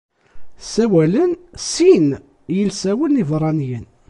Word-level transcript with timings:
Ssawalen 0.63 1.31
sin 1.71 2.07
yilsawen 2.55 3.21
ibeṛṛaniyen. 3.21 3.85